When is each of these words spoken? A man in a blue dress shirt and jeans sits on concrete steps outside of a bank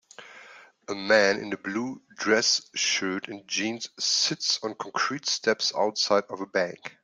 A 0.87 0.95
man 0.95 1.37
in 1.37 1.53
a 1.53 1.57
blue 1.57 2.01
dress 2.15 2.67
shirt 2.73 3.27
and 3.27 3.47
jeans 3.47 3.89
sits 3.99 4.57
on 4.63 4.73
concrete 4.73 5.27
steps 5.27 5.75
outside 5.75 6.23
of 6.31 6.41
a 6.41 6.47
bank 6.47 6.97